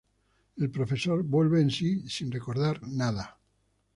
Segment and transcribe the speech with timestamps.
[0.57, 3.37] El profesor vuelve en si sin recordar nada.